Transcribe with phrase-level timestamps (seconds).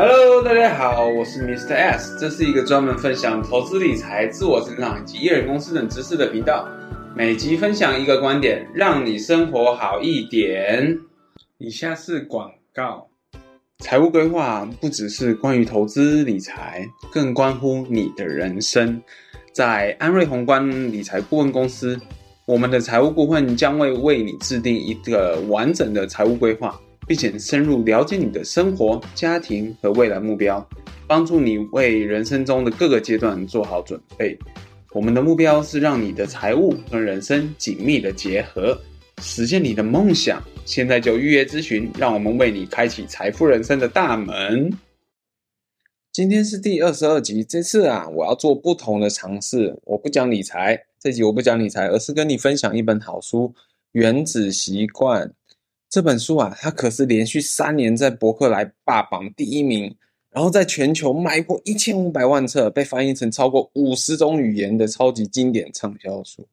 [0.00, 1.74] Hello，大家好，我是 Mr.
[1.74, 6.68] S，这是一个专门分享投资理财、自我成长以及艺人公司等知识的频道。
[7.16, 10.96] 每集分享一个观点，让你生活好一点。
[11.58, 13.08] 以下是广告。
[13.80, 19.02] 财务规划不只是关于投资理财，更关乎你的人生。
[19.52, 21.98] 在安瑞宏观理财顾问公司，
[22.46, 26.78] 我们的财务顾问将会为你制定一个完整的财务规划。
[27.08, 30.64] 并且深入了解你的生活、家庭和未来目标，
[31.06, 34.38] 帮助你为人生中的各个阶段做好准备。
[34.92, 38.78] 我们的目标是让你的财务和人生紧密的结合，
[39.22, 40.42] 实现你的梦想。
[40.66, 44.70] 现在就预约咨询，让我们为你开启财富人生的大门。
[46.12, 49.74] 今天是第二十二集，这次啊，我要做不同的尝试。
[49.84, 53.54] 我不讲理财，这集我不讲理财，而是跟你分享一本好书
[53.92, 55.26] 《原子习惯》。
[55.88, 59.96] 这本书啊，它可是连续三年在博客来霸榜第一名，
[60.30, 66.46] 然后在全球卖过一千五百万册，被翻译成超过五十种语言的超级经典畅销书。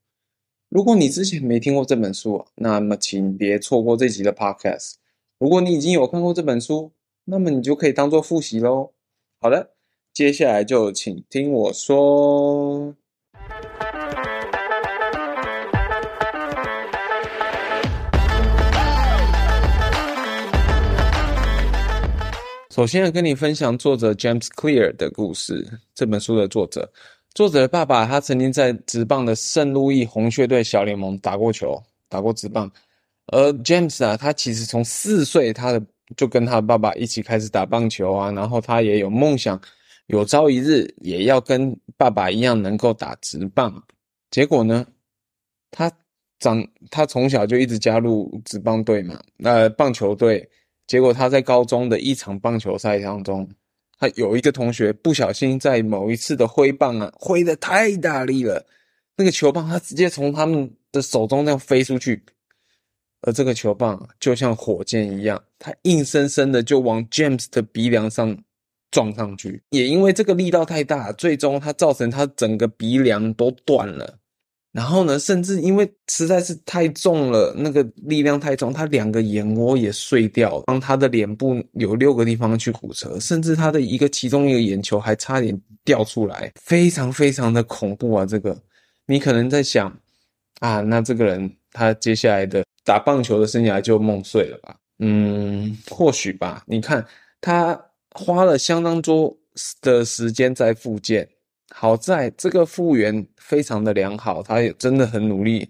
[0.69, 4.94] 如果你之前没听过这本书，那么请别错过这集的 Podcast。
[5.38, 6.91] 如果你已经有看过这本书，
[7.25, 8.94] 那么你就可以当做复习喽。
[9.41, 9.72] 好的，
[10.13, 12.95] 接下来就请听我说。
[22.76, 25.66] 首先要跟你分享作者 James Clear 的故事。
[25.94, 26.92] 这本书的作者，
[27.34, 32.70] 作者的爸爸，他曾经在职棒的圣路易红雀队小联盟打过球，打过职棒。
[33.28, 35.81] 而 James 啊，他其实从四岁，他的
[36.18, 39.58] 就跟他爸爸一起开始打棒球啊，然后他也有梦想，
[40.08, 43.81] 有朝一日也要跟爸爸一样能够打职棒。
[44.31, 44.86] 结果呢，
[45.72, 45.90] 他
[46.40, 50.50] 长他从小就一直加入职棒队嘛，呃，棒球队。
[50.88, 53.50] 结果他在高中的一场棒球赛当中，
[53.97, 58.66] 他有一个同学不小心在某一次的挥棒啊，挥的太大力了，
[59.18, 62.23] 那个球棒他直接从他们的手中那样飞出去，
[63.22, 68.38] 而这个球棒就像火箭一样，他硬生生的就往 James 的鼻梁上
[68.91, 74.19] 撞上去，也因为这个力道太大，最终他造成他整个鼻梁都断了。
[74.75, 88.25] 然后呢，甚至因为实在是太重了，那个力量太重，他两个眼窝也碎掉，当他的脸部有六个地方去骨折，甚至他的一个其中一个眼球还差点掉出来，非常非常的恐怖啊！
[88.25, 88.53] 这个，
[89.06, 89.88] 你可能在想，
[90.59, 94.75] 啊，那这个人他接下来的打棒球的生涯就梦碎了吧？
[95.00, 96.62] 嗯，或许吧。
[96.68, 97.06] 你看，
[97.40, 97.81] 他
[98.12, 99.34] 花了相当多
[99.80, 101.25] 的时间在复健。
[101.72, 105.68] 好在这个复原非常的良好，他也真的很努力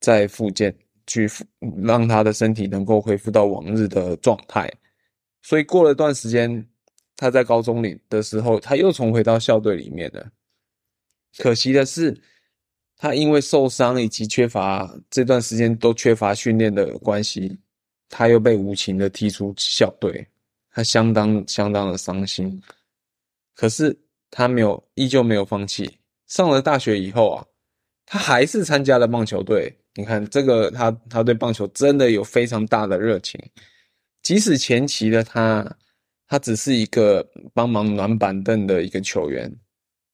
[0.00, 0.74] 在复健，
[1.06, 1.28] 去
[1.82, 4.72] 让他的身体能够恢复到往日的状态。
[5.42, 6.66] 所以过了段时间，
[7.16, 10.30] 他在高中里的时候，他又重回到校队里面了。
[11.38, 12.16] 可惜的是，
[12.96, 17.58] 他因为受伤以及缺乏这段时间都缺乏训练的关系，
[18.08, 20.26] 他又被无情的踢出校队，
[20.70, 22.62] 他相当相当的伤心。
[23.54, 23.98] 可是。
[24.32, 25.98] 他没有，依旧没有放弃。
[26.26, 27.46] 上了大学以后啊，
[28.06, 29.78] 他还是参加了棒球队。
[29.94, 33.38] 你看，这个他他对棒球真的有非常大的热情。
[34.22, 35.76] 即使前期的他，
[36.26, 39.54] 他只是一个帮忙暖板凳的一个球员，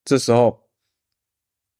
[0.05, 0.61] 这时候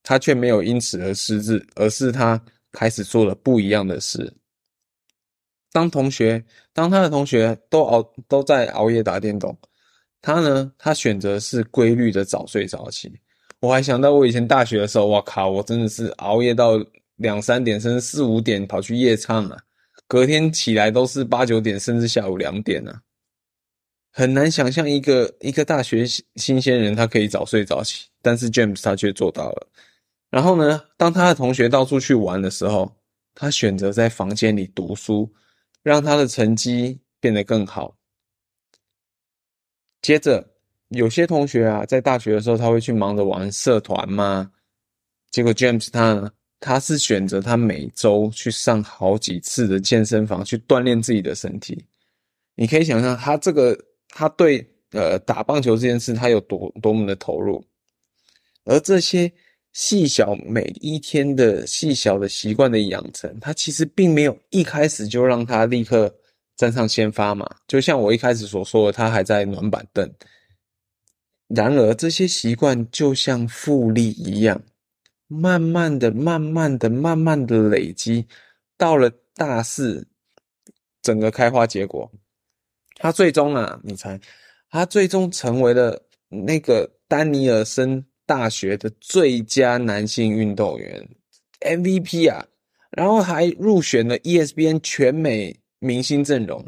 [0.05, 2.41] 他却没有因此而失志，而是他
[2.71, 4.33] 开始做了不一样的事。
[5.73, 9.59] 当同学，当他的同学都熬都在熬夜打电动。
[10.21, 10.73] 他呢？
[10.79, 13.13] 他选择是规律的早睡早起。
[13.61, 15.51] 我还想到我以前大学的时候，哇靠！
[15.51, 16.73] 我真的是熬夜到
[17.17, 19.59] 两三点，甚至四五点跑去夜唱啊。
[20.07, 23.01] 隔天起来都是八九点，甚至下午两点啊。
[24.11, 26.05] 很难想象一个一个大学
[26.37, 29.69] 新鲜人他可以早睡早起，但是 James 他却做到了。
[30.31, 32.91] 然后呢，当他的同学到处去玩的时候，
[33.35, 35.31] 他选择在房间里读书，
[35.83, 37.98] 让他的成绩变得更好。
[40.09, 40.43] 接着，
[40.89, 44.51] 有些同学啊，在大学的时候，他会去忙着玩社团嘛。
[45.31, 51.85] 结果 James 他呢，他是选择他每周去上好几次的健身房去锻炼自己的身体。
[52.55, 53.79] 你可以想象他这个，
[54.09, 57.63] 他对呃打棒球这件事，他有多多么的投入。
[58.65, 59.31] 而这些
[59.75, 66.11] 细小每一天的细小的习惯的养成，他其实并没有一开始就让他立刻。
[66.59, 70.13] 站上先发嘛，就像我一开始所说的，他还在暖板凳。
[71.47, 74.61] 然而，这些习惯就像复利一样，
[75.29, 78.27] 慢慢的、慢慢的、慢慢的累积，
[78.77, 80.07] 到了大四，
[81.01, 82.11] 整个开花结果。
[82.97, 84.21] 他最终啊，你猜，
[84.69, 91.09] 他最终成为了那个丹尼尔森大学的最佳男性运动员
[91.61, 92.45] MVP 啊，
[92.91, 96.65] 然后还入选了 ESPN 全美明星阵容。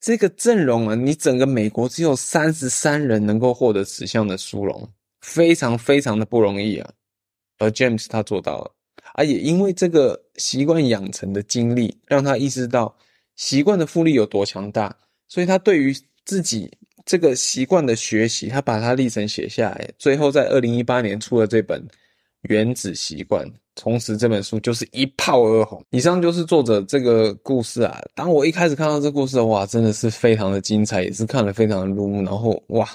[0.00, 4.88] 这个阵容啊，你整个美国只有三十三人能够获得此项的殊荣，
[5.20, 6.90] 非常非常的不容易啊。
[7.58, 8.72] 而 James 他做到了，
[9.14, 12.96] 而也因为这个习惯养成的经历，让他意识到
[13.36, 14.96] 习惯的复利有多强大，
[15.28, 15.94] 所以他对于
[16.24, 16.70] 自己
[17.04, 21.78] 这个习惯的学习，他把它历程写下来，最后在二零一八年出了这本
[22.42, 23.46] 《原子习惯》。
[23.76, 25.82] 从此这本书就是一炮而红。
[25.90, 27.98] 以上就是作者这个故事啊。
[28.14, 32.22] 当我一开始看到这故事，哇，真的是非常的精彩，也是看了非常的入目。
[32.22, 32.86] 然后哇，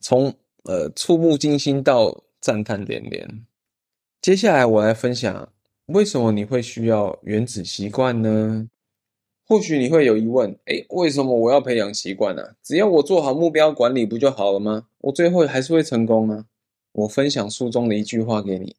[0.00, 0.32] 从
[0.64, 3.28] 呃触目惊心到赞叹连连。
[4.22, 5.46] 接下来我来分享
[5.86, 8.68] 为什么你会需要原子习惯呢？
[9.46, 12.42] 或许你会有疑问，诶，为什么我要培养习惯呢？
[12.62, 14.86] 只要我做好目标管理不就好了吗？
[14.98, 16.46] 我最后还是会成功吗？
[16.96, 18.74] 我分享书中的一句话给你。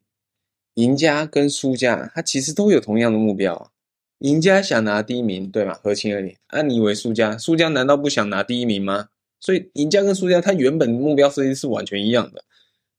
[0.73, 3.71] 赢家跟输家，他其实都有同样的目标。
[4.19, 5.75] 赢家想拿第一名，对吗？
[5.75, 6.37] 合情合理。
[6.47, 9.09] 啊，你以为输家，输家难道不想拿第一名吗？
[9.39, 12.43] 所以，赢家跟输家，他原本目标设计是完全一样的。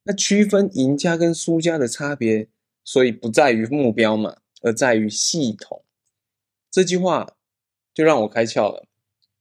[0.04, 2.48] 那区分赢家跟输家的差别，
[2.84, 5.82] 所以不在于目标嘛，而在于系统。
[6.70, 7.34] 这句话
[7.92, 8.86] 就让我开窍了。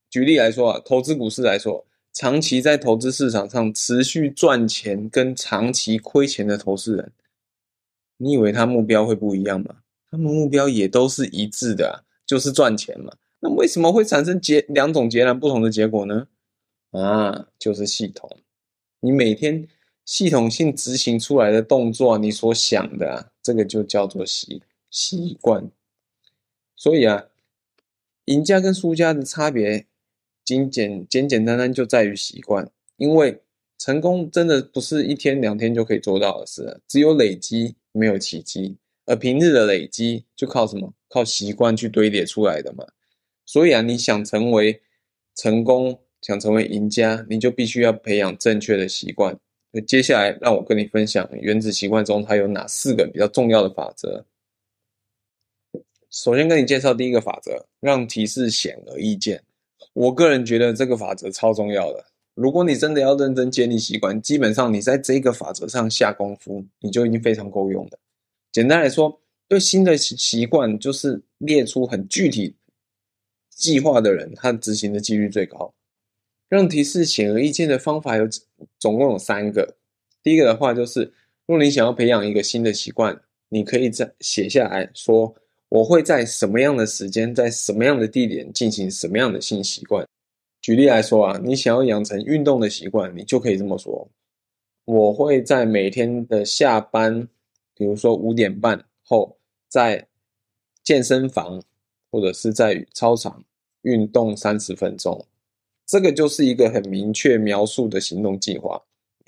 [0.10, 1.87] 举例来说啊，投资股市来说，
[2.18, 7.12] 长期在投资市场上持续赚钱跟长期亏钱的投资人。
[8.18, 9.84] 你以为他目标会不一样吗？
[10.10, 13.14] 他们目标也都是一致的，就是赚钱嘛。
[13.40, 16.28] 那为什么会产生截两种截然不同的结果呢？
[16.90, 18.28] 啊，就是系统。
[19.02, 19.68] 你每天
[20.04, 25.70] 系统性执行出来的动作，你所想的，这个就叫做习习惯。
[26.76, 27.26] 所以啊，
[28.26, 29.86] 赢家跟输家的差别，
[30.48, 33.40] 仅简简简单单就在于习惯，因为。
[33.80, 38.76] 成功真的不是一天两天就可以做到的事，只有累积，没有奇迹。
[39.06, 40.92] 而平日的累积就靠什么？
[41.08, 42.84] 靠习惯去堆叠出来的嘛。
[43.46, 44.82] 所以啊，你想成为
[45.36, 49.40] 成功，想成为赢家，你就必须要培养正确的习惯。
[49.70, 54.26] 那接下来，让我跟你分享原子习惯中它有哪四个比较重要的法则。
[56.10, 59.44] 首先跟你介绍第一个法则，让提示显而易见。
[59.94, 62.06] 我个人觉得这个法则超重要的。
[62.36, 68.00] 如果你真的要认真建立习惯，基本上你在这个法则上下功夫，你就已经非常够用了。
[68.52, 72.56] 简单来说，对新的习惯，就是列出很具体
[73.50, 75.74] 计划的人，他执行的几率最高。
[76.48, 78.28] 让提示显而易见的方法有
[78.80, 79.76] 总共有三个。
[80.24, 81.02] 第一个的话，就是
[81.46, 83.20] 如果你想要培养一个新的习惯，
[83.50, 85.36] 你可以在写下来说，
[85.70, 90.08] 我会在什么样的时间，在什么样的地点进行什么样的性习惯。
[90.62, 94.10] 举例来说啊，你想要养成运动的习惯，你就可以这么说：
[94.86, 97.28] 我会在每天的下班，
[97.76, 99.38] 比如说五点半后，
[99.70, 100.08] 在
[100.84, 101.62] 健身房
[102.10, 103.44] 或者是在操场
[103.82, 105.26] 运动三十分钟。
[105.86, 108.82] 这个就是一个很明确描述的行动计划，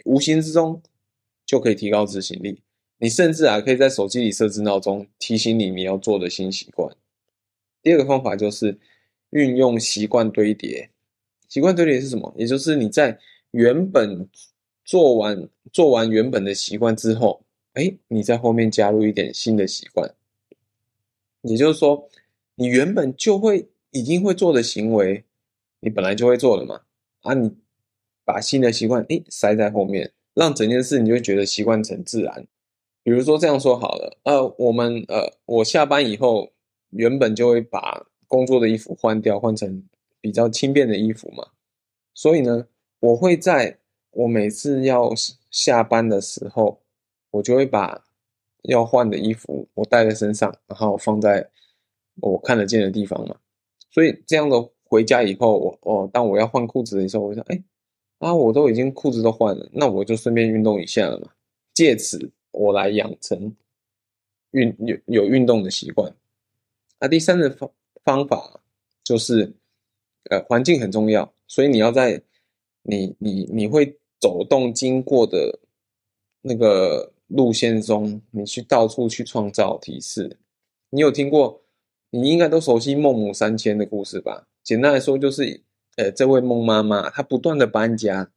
[0.06, 0.82] 无形之中
[1.46, 2.62] 就可以提高执行力。
[3.00, 6.96] 你甚至啊，可以在手机里设置闹钟，提醒你你要做的新习惯。
[7.82, 8.78] 第二个方法就是
[9.30, 10.90] 运用习惯堆叠。
[11.48, 12.34] 习惯堆叠是什么？
[12.38, 13.18] 也就是你在
[13.52, 14.28] 原本
[14.84, 17.42] 做完做完原本的习惯之后，
[17.74, 20.14] 哎，你在后面加入一点新的习惯。
[21.42, 22.10] 也就是说，
[22.56, 25.24] 你原本就会已经会做的行为，
[25.80, 26.82] 你本来就会做了嘛。
[27.22, 27.56] 啊，你
[28.26, 32.46] 把新的习惯哎塞在后面，让整件事你就会觉得习惯成自然。
[33.10, 36.52] 比如说这样说好了，呃，我们呃，我下班以后
[36.92, 39.84] 原本就会把工作的衣服换掉，换成。
[40.22, 41.48] 比较轻便的衣服嘛，
[42.14, 42.68] 所以呢，
[43.00, 43.80] 我会在
[44.12, 45.12] 我每次要
[45.50, 46.82] 下班的时候，
[47.32, 48.04] 我就会把
[48.64, 51.50] 要换的衣服我带在身上，然后放在
[52.22, 53.38] 我看得见的地方嘛。
[53.90, 57.64] 所以这样的回家以后，我哦，当我要换裤子的时候，我就说，哎，
[58.20, 61.30] 啊，我都已经裤子都换了，那我就顺便运动一下了嘛。
[61.74, 63.56] 借此我来养成
[64.52, 66.14] 运有有运动的习惯。
[67.00, 67.72] 那第三个方
[68.04, 68.62] 方法
[69.04, 69.54] 就是。
[70.30, 72.22] 呃，环境很重要，所以你要在
[72.84, 75.60] 你你你会走动经过的
[76.42, 80.38] 那个路线中，你去到处去创造提示。
[80.92, 81.64] 你有听过？
[82.12, 84.46] 你应该都熟悉孟母三迁的故事吧？
[84.62, 85.64] 简单来说，就是
[85.96, 88.30] 呃，这位孟妈妈她不断的搬家，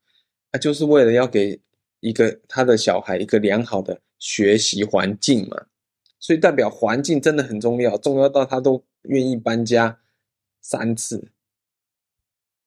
[0.53, 1.61] 她就是为了要给
[2.01, 5.67] 一个她的小孩一个良好的学习环境嘛。
[6.21, 9.99] 所以代表环境真的很重要，重要到他都愿意搬家
[10.61, 11.33] 三次。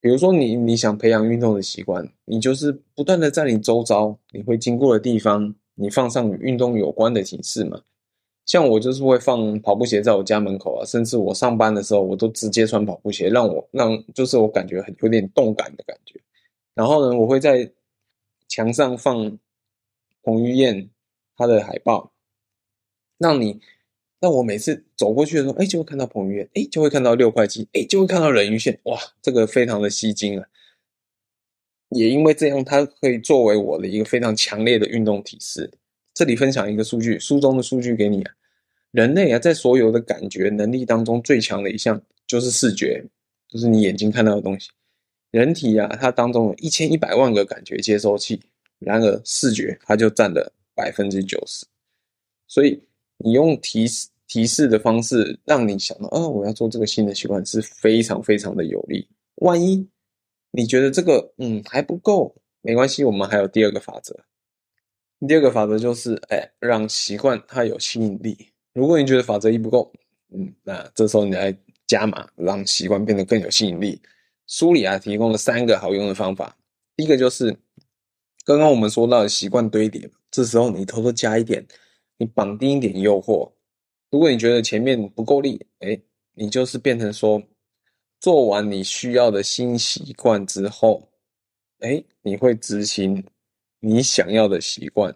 [0.02, 7.82] 比如说你你想培养运动的习惯，你就是不断的在你周遭你会经过的地方，你放上与运动有关的提示嘛。
[8.46, 16.20] 像我就是会放跑步鞋在我家门口啊，甚至我上班的时候我都直接穿跑步鞋，让我让就是我感觉很有点动感的感觉。
[16.74, 17.72] 然后呢，我会在
[18.50, 19.40] 墙上放
[20.22, 20.90] 彭于晏
[21.36, 22.12] 他的海报，
[23.18, 23.60] 让你
[24.20, 30.48] 让我每次走过去的时候，哎，就会看到彭于晏，哎，就会看到六块肌，哎，就会看到人鱼线，哇，这个非常的吸睛啊！
[31.90, 35.72] 也因为这样，它可以作为我的一个非常强烈的运动提示。
[36.14, 38.34] 这里分享一个数据，书中的数据给你啊。
[38.92, 43.06] 人类啊，在所有的感觉能力当中，最强的一项就是视觉，
[43.50, 44.72] 就是你眼睛看到的东西。
[45.32, 48.42] 人体啊，它当中有一千一百万个感觉接收器，
[48.80, 51.66] 然而视觉它就占了百分之九十。
[52.48, 52.80] 所以
[53.18, 59.08] 你用提示提示的方式，让你想到，哦，我要做这个新的习惯，是非常非常的有利。
[59.36, 59.88] 万一
[60.52, 64.18] 你觉得这个嗯还不够，没关系，我们还有第二个法则。
[65.28, 68.38] 第二个法则就是，哎，让习惯它有吸引力。
[68.74, 69.92] 如果你觉得法则一不够，
[70.32, 71.56] 嗯，那这时候你来
[71.88, 74.02] 加码，让习惯变得更有吸引力。
[74.48, 76.56] 书里啊提供了三个好用的方法。
[76.96, 77.56] 第一个就是
[78.44, 81.66] 刚刚我们说到的习惯堆叠，这时候你偷偷加一点，
[82.18, 83.50] 你绑定一点诱惑。
[84.12, 85.98] 如果你觉得前面不够力，哎，
[86.34, 87.42] 你就是变成说，
[88.20, 91.08] 做完你需要的新习惯之后，
[91.80, 93.24] 哎，你会执行。
[93.82, 95.16] 你想要的习惯，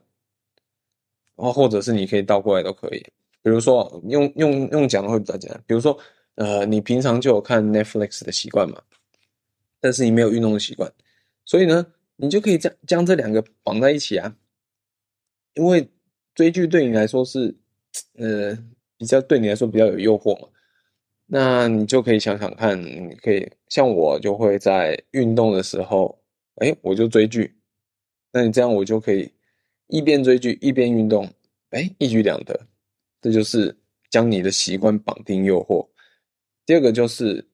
[1.35, 2.99] 然后或者是你可以倒过来都可以。
[3.41, 5.59] 比如说用用用讲的会比较简单。
[5.65, 5.97] 比如说，
[6.35, 8.79] 呃，你平常就有看 Netflix 的习惯嘛，
[9.79, 10.91] 但是你没有运动的习惯，
[11.45, 11.83] 所以呢，
[12.15, 14.35] 你就可以将将这两个绑在一起啊。
[15.53, 15.89] 因为
[16.35, 17.55] 追剧对你来说是，
[18.13, 18.57] 呃，
[18.97, 20.47] 比较对你来说比较有诱惑嘛，
[21.25, 26.21] 那你就可以想想看，你可以像我就会在运动的时候，
[26.55, 27.55] 哎，我就追剧。
[28.31, 29.31] 那你这样，我就可以
[29.87, 31.27] 一边追剧一边运动，
[31.71, 32.67] 哎，一举两得。
[33.21, 33.75] 这就是
[34.09, 35.87] 将你的习惯绑定诱惑。
[36.65, 37.49] 第二个就是，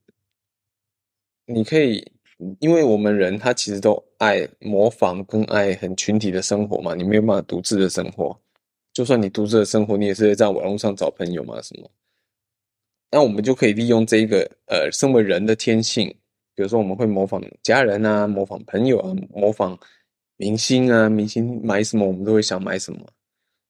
[1.46, 2.12] 你可以，
[2.60, 8.38] 因为我们人他其实都爱模仿跟爱很群体的生活嘛，你没有办法独自的生活。
[8.94, 11.90] 就算你独自的生活，你也是在网络上找朋友嘛，什么？
[13.12, 16.08] 那我们就可以利用这一个呃，身为人的天性，
[16.54, 19.78] 比如说我们会模仿家人啊，模仿朋友啊，模仿。
[20.38, 23.00] 明星啊，明星买什么我们都会想买什么。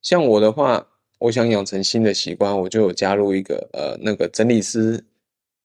[0.02, 0.84] 像我的话，
[1.20, 5.06] 我想养成新的习惯，我就有加入一个呃那个整理师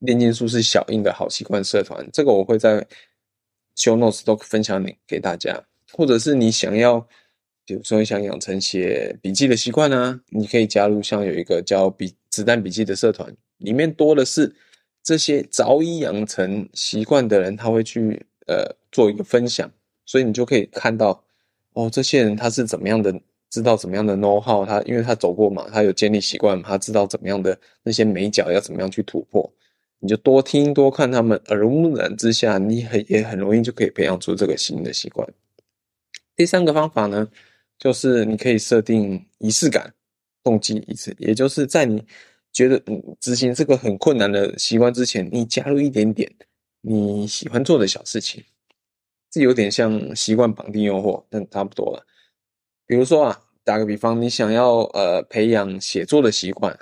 [0.01, 2.07] 炼金术是小印的好习惯社团。
[2.13, 2.87] 这个我会在
[3.77, 5.63] show notes 都分享给大家。
[5.93, 7.01] 或者是你想要，
[7.65, 14.55] 比如说你想养成写笔记的习惯呢，你可以加入像有一个叫笔子弹笔记的社团，里面多的是
[15.03, 19.71] 这些早已养成习惯的人，他会去呃做一个分享。
[20.07, 21.25] 所以你就可以看到，
[21.73, 23.13] 哦，这些人他是怎么样的，
[23.49, 29.53] 知道怎么样的 know how，他因为他走过嘛，他有建立习惯，他知道怎么样的那些美角要怎么样去突破。
[30.01, 35.29] 你就多听多看他们，耳濡目染之下，你很也很容易就可以培养出这个新的习惯。
[36.35, 37.29] 第三个方法呢，
[37.79, 39.93] 就是你可以设定仪式感，
[40.43, 42.05] 动机仪式，也就是在你
[42.53, 46.33] 觉得嗯执行这个很困难的习惯之前，你加入一点点
[46.81, 48.43] 你喜欢做的小事情。
[49.31, 52.05] 这有点像习惯绑定诱惑，但差不多了。
[52.87, 56.77] 比如说啊，打个比方，你想要呃培养写作的习惯，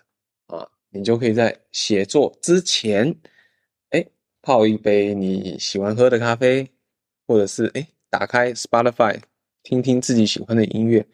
[0.98, 3.14] 你就可以在写作之前，
[3.90, 4.04] 哎，
[4.42, 6.68] 泡一杯你喜欢喝的咖啡，
[7.26, 9.20] 或者是哎，打开 Spotify，
[9.62, 11.06] 听听自己喜欢的音乐，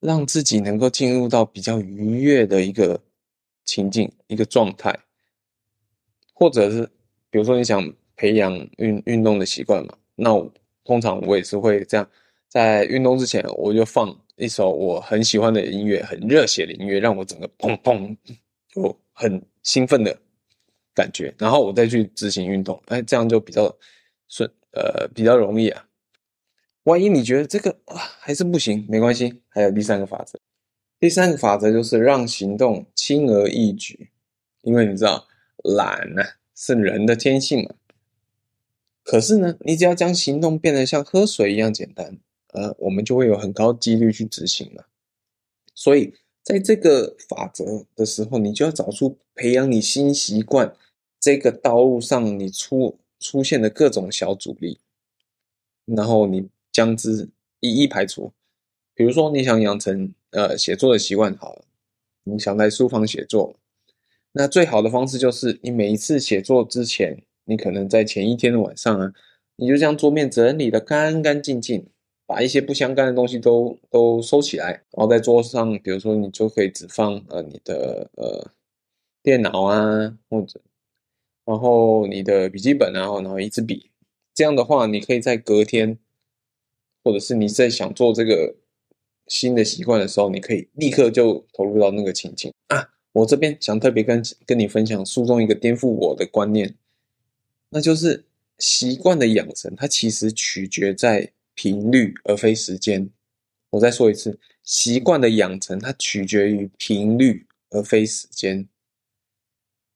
[0.00, 2.98] 让自己能够进入到比较愉悦的一个
[3.66, 4.98] 情境、一个状态。
[6.32, 6.82] 或者是
[7.30, 9.94] 比如说你想培养运运动的习惯嘛。
[10.14, 10.30] 那
[10.84, 12.10] 通常我也是会这样，
[12.48, 18.16] 在运动之前我就放一首我很喜欢的音乐，很热血的音乐，让我整个砰砰
[18.76, 20.14] 就很兴奋的
[20.94, 23.74] 感觉，然后我再去执行运动，哎，这样就比较
[24.28, 25.88] 顺，呃，比较容易啊。
[26.82, 30.38] 万一你觉得这个啊还是不行，没关系，还有第三个法则。
[31.00, 34.10] 第三个法则就是让行动轻而易举，
[34.60, 35.26] 因为你知道
[35.64, 36.22] 懒呢
[36.54, 37.74] 是人的天性嘛。
[39.02, 42.18] 可是呢，你只要将行动变得像喝水一样简单，
[42.52, 44.86] 呃，我们就会有很高几率去执行了。
[45.74, 46.14] 所以，
[46.46, 50.76] 在这个法则的时候，你就要找出培养你新习惯
[51.18, 54.78] 这个道路上你出出现的各种小阻力，
[55.84, 58.32] 然后你将之一一排除。
[58.94, 61.64] 比如说，你想养成呃写作的习惯，好了，
[62.22, 63.56] 你想在书房写作，
[64.30, 67.24] 那最好的方式就是你每一次写作之前。
[67.48, 69.12] 你可能在前一天的晚上啊，
[69.56, 71.86] 你就将桌面整理的干干净净，
[72.26, 78.50] 把一些不相干的东西都都收起来，然后在桌上，比如说你就可以只放呃你的呃
[79.22, 80.60] 电脑啊，或者
[81.44, 83.90] 然后你的笔记本啊，然后一支笔，
[84.34, 85.96] 这样的话，你可以在隔天，
[87.04, 88.56] 或者是你在想做这个
[89.28, 92.90] 新的习惯的时候，你可以立刻就投入到那个情境啊。
[93.12, 96.74] 我这边想特别跟跟你分享书中一个颠覆我的观念，
[97.70, 98.26] 那就是
[98.58, 103.10] 习惯的养成，它其实取决在频率而非时间。
[103.70, 108.68] 我再说一次，习惯的养成它取决于频率而非时间。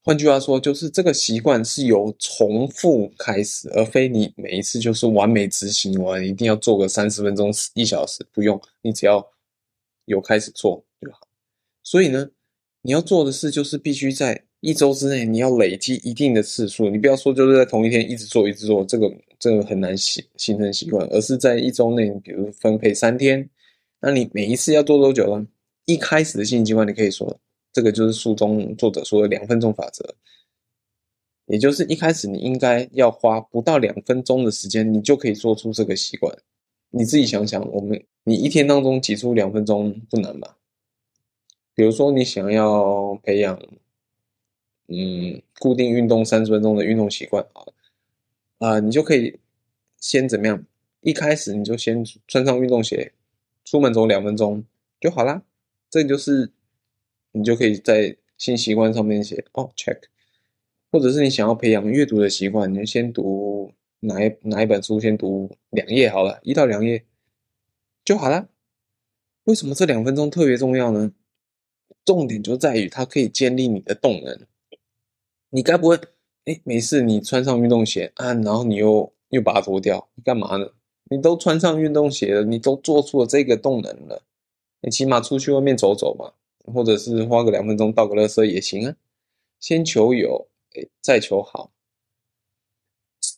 [0.02, 9.24] 换句话说，就是这个习惯是由重复开始，而非你每一次就是完美执行完，一定要做个三十分钟、一小时，不用，你只要
[10.06, 11.20] 有开始做就好。
[11.84, 12.28] 所以呢。
[12.82, 16.88] 你要做的事就是必须在一周之内，你要累积一定的次数。
[16.88, 19.06] 你不要说就是在同一天一直做一直做，这个
[19.40, 21.04] 这个很难形形成习惯。
[21.08, 23.50] 而是在一周内，比如分配三天，
[23.98, 25.44] 那你每一次要做多久呢？
[25.86, 27.40] 一开始的新习惯，你可以说
[27.72, 30.14] 这个就是书中作者说的两分钟法则，
[31.46, 36.32] 也就是一开始你应该要花不到两分钟的时间，你就可以做出这个习惯。
[36.90, 40.56] 你自己想想，我们你一天当中挤出两分钟不难吧？
[41.72, 43.58] 比如说，你想要培养，
[44.88, 47.62] 嗯，固定运动三十分钟的运动习惯啊，
[48.60, 49.40] 啊，你就可以
[49.98, 50.64] 先怎么样？
[51.00, 53.12] 一开始你就先穿上运动鞋，
[53.64, 54.62] 出门走两分钟
[55.00, 55.42] 就好啦。
[55.88, 56.52] 这就是
[57.32, 60.02] 你就可以在新习惯上面写哦，check。
[60.92, 67.04] 或者是你想要培养阅读的习惯，你就先读哪一哪一本书，先读两页好了，一到两页
[68.04, 68.46] 就好啦。
[69.44, 71.12] 为什么这两分钟特别重要呢？
[72.04, 74.46] 重点就在于它可以建立你的动能。
[75.48, 75.98] 你该不会，
[76.50, 80.68] 哎，没事，你穿上运动鞋啊，然后你又又把它脱掉，你干嘛呢？
[81.08, 84.24] 你都穿上运动鞋了，你都做出了这个动能了，
[84.80, 86.32] 你起码出去外面走走嘛，
[86.74, 88.96] 或者是花个两分钟倒个垃圾也行啊。
[89.60, 91.70] 先求有，哎，再求好。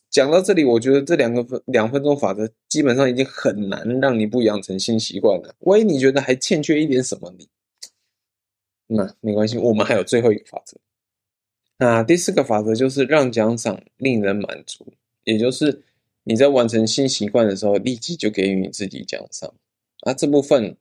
[0.09, 5.53] 讲到这里，我觉得这两个分两分钟法则基本上已经很难让你不养成新习惯了。
[5.59, 7.47] 万一你觉得还欠缺一点什么，你。
[8.87, 10.77] 那没关系，我们还有最后一个法则。
[11.77, 15.83] 那第四个法则就是让奖赏令人满足，也就是
[16.23, 19.53] 你在完成新习惯的时候，立即就给予你自己奖赏。
[20.01, 20.77] 啊，这部分，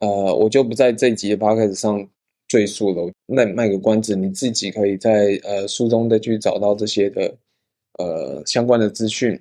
[0.00, 2.08] 呃，我就不在这一集的 podcast 上
[2.48, 3.12] 赘述了。
[3.26, 7.36] 那卖个关子，你自己可以在呃书中再去找到这些的
[7.98, 9.40] 呃相关的资讯。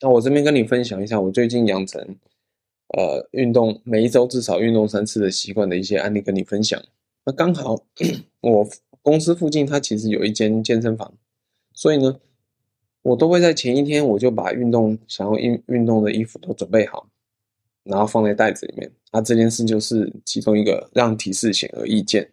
[0.00, 2.00] 那我这边跟你分享一下，我最近养成
[2.96, 6.82] 呃运动每一周至少运动三次的习惯的一些案例，跟你分享。
[7.26, 7.84] 那刚好，
[8.40, 8.66] 我
[9.02, 11.14] 公司附近它其实有一间健身房，
[11.72, 12.20] 所以呢，
[13.02, 17.08] 我都会在前一天我就把运动想要运运动的衣服都准备好，
[17.84, 18.92] 然后放在袋子里面。
[19.12, 22.30] 那这件事就是其中一个让提示显而易见。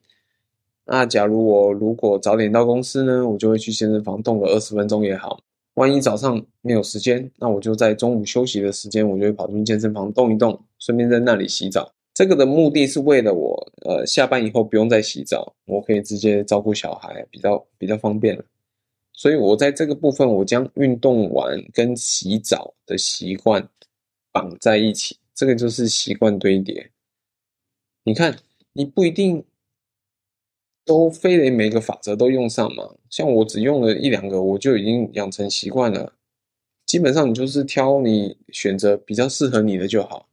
[0.86, 5.42] 那假如我如果早点到公司呢，我就会去健身房动个二十分钟也好。
[5.74, 11.94] 万一早上没有时间，那我就在中午休息的时间，我就会跑进健身房动一动，顺便在那里洗澡。
[12.18, 18.44] 这个的目的是为了我，呃，下班以后不用再洗澡，我可以直接照顾小孩，比较比较方便了。
[19.14, 23.70] 所以我在这个部分，我将运动完跟洗澡的习惯
[24.32, 26.90] 绑在一起，这个就是习惯堆叠。
[28.04, 28.36] 你看，
[28.74, 29.46] 你不一定
[30.84, 32.96] 都非得每个法则都用上嘛。
[33.12, 36.16] 像我只用了一两个，我就已经养成习惯了。
[36.84, 40.28] 基本上你就是挑你选择比较适合你的就好。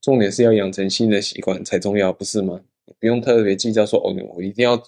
[0.00, 2.60] 重点是要养成新的习惯才重要，不是吗？
[3.00, 4.82] 不用特别计较说哦，我一定要，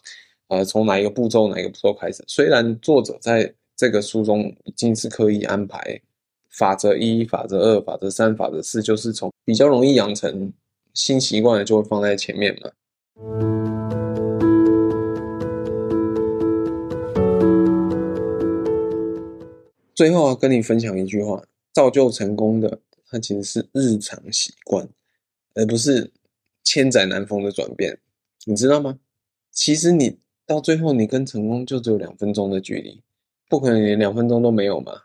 [0.49, 2.25] 呃，从哪一个步骤哪一个步骤开始。
[2.27, 6.01] 虽然作者在这个书中已经是刻意安排
[6.49, 10.53] 法则一、法则二、法则三、法则四，就是从比较容易养成
[10.94, 12.70] 新习惯的就会放在前面嘛。
[19.94, 21.42] 最后啊，跟你分享一句话：
[21.73, 24.88] 造就成功的，它其实是日常习惯。
[25.55, 26.11] 而不是
[26.63, 27.99] 千载难逢的转变，
[28.45, 28.99] 你知道吗？
[29.51, 33.03] 其实你到最后，你跟成功就只有两分钟的距离，
[33.49, 35.03] 不可能连两分钟都没有嘛。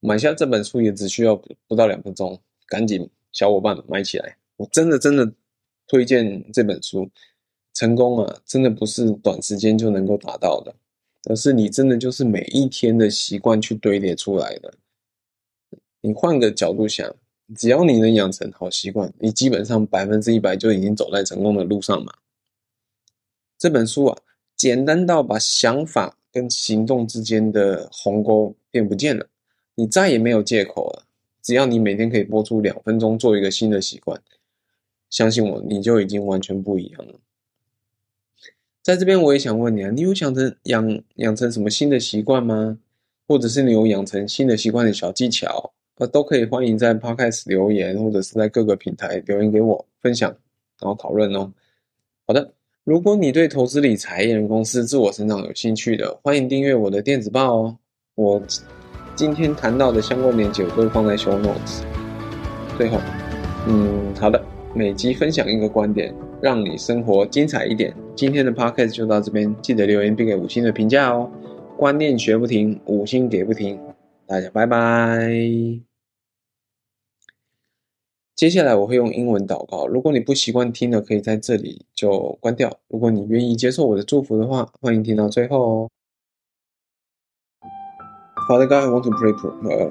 [0.00, 1.34] 买下这本书也只需要
[1.66, 4.36] 不到两分钟，赶紧小伙伴买起来！
[4.56, 5.32] 我真的真的
[5.86, 7.10] 推荐这本书。
[7.72, 10.74] 成功啊，真的不是短时间就能够达到的，
[11.30, 14.74] 而是你真的就是每一天的习惯去堆叠出来的。
[16.02, 17.14] 你换个角度想。
[17.56, 22.12] 只要你能养成好习惯，你基本上百分之一百就已经走在成功的路上嘛。
[23.58, 24.18] 这本书啊，
[24.56, 29.26] 简单到把想法跟行动之间的鸿沟变不见了，
[29.74, 31.04] 你再也没有借口了。
[31.42, 34.22] 只要你每天可以播出两分钟做一个新的习惯，
[35.08, 37.14] 相信我，你就已经完全不一样了。
[38.82, 42.78] 在这边，我也想问你啊，你有想着养养成什么新的习惯吗？
[43.26, 45.72] 或者是你有养成新的习惯的小技巧？
[46.00, 50.30] 呃，都可以欢迎在 Podcast 留言，或者是在各个平台留言给我分享，
[50.80, 51.52] 然后讨论哦。
[52.26, 52.52] 好的。
[52.84, 57.76] 如果你对投资理财、艺人公司、自我成长有兴趣的，欢迎订阅我的电子报哦。
[58.14, 58.42] 我
[59.14, 61.82] 今天谈到的相关链接我都会放在 show notes。
[62.78, 62.98] 最后，
[63.68, 64.42] 嗯，好的，
[64.74, 67.94] 每集分享一个观点，让你生活精彩一点。
[68.16, 71.30] 今天的 podcast 就到这边，记得留言并给五星的评价哦。
[71.76, 73.78] 观念学不停，五星给不停。
[74.26, 75.89] 大家拜拜。
[78.39, 79.87] 接下来我会用英文祷告。
[79.87, 82.69] 如果你不习惯听的，可以在这里就关掉。
[82.89, 85.89] 如果你愿意接受我的祝福的话，欢迎听到最后哦。
[88.47, 89.33] Father God, I want to pray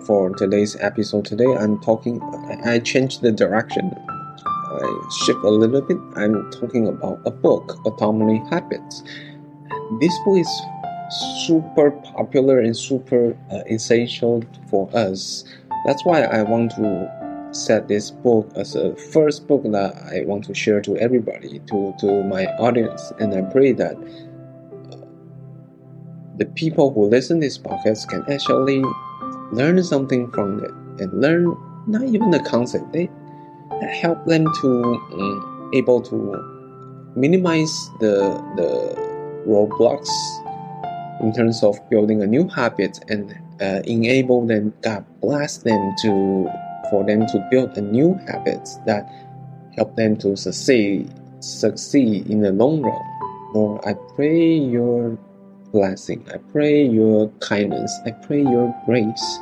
[0.00, 1.24] for today's episode.
[1.24, 2.20] Today I'm talking,
[2.62, 3.90] I changed the direction.
[3.90, 4.86] I
[5.24, 5.98] shift a little bit.
[6.14, 9.02] I'm talking about a book, Atomic Habits.
[10.00, 10.48] This book is
[11.46, 15.44] super popular and super uh, essential for us.
[15.86, 17.17] That's why I want to
[17.51, 21.93] set this book as a first book that I want to share to everybody, to,
[21.99, 23.11] to my audience.
[23.19, 24.97] And I pray that uh,
[26.37, 28.83] the people who listen this podcast can actually
[29.51, 31.55] learn something from it and learn
[31.87, 32.93] not even the concept.
[32.93, 33.09] They
[33.81, 34.83] help them to
[35.13, 38.95] um, able to minimize the the
[39.47, 40.09] roadblocks
[41.21, 46.49] in terms of building a new habit and uh, enable them, God bless them to
[46.89, 49.07] for them to build a new habits that
[49.75, 53.01] help them to succeed succeed in the long run.
[53.53, 55.17] Lord, I pray your
[55.71, 56.25] blessing.
[56.33, 57.97] I pray your kindness.
[58.05, 59.39] I pray your grace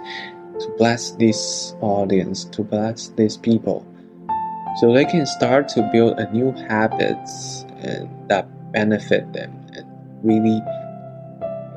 [0.60, 3.86] to bless this audience, to bless these people,
[4.80, 9.86] so they can start to build a new habits and that benefit them and
[10.24, 10.62] really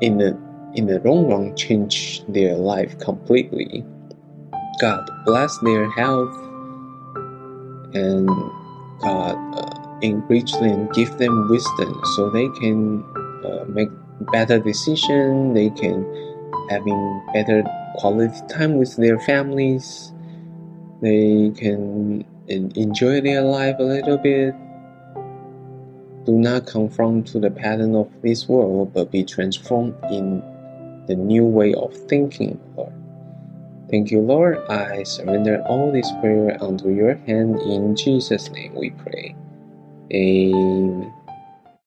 [0.01, 0.37] in the
[0.73, 3.85] in the long run change their life completely.
[4.81, 6.35] God bless their health
[7.93, 8.27] and
[8.99, 13.03] God uh, enrich them, give them wisdom so they can
[13.45, 13.91] uh, make
[14.31, 15.53] better decision.
[15.53, 16.01] They can
[16.71, 17.63] having better
[17.97, 20.11] quality time with their families.
[20.99, 24.55] They can enjoy their life a little bit.
[26.25, 30.41] Do not conform to the pattern of this world, but be transformed in
[31.05, 33.00] the new way of thinking, Lord.
[33.91, 34.59] Thank you, Lord.
[34.69, 37.59] I surrender all this prayer unto your hand.
[37.61, 39.35] In Jesus' name we pray.
[40.13, 41.13] Amen.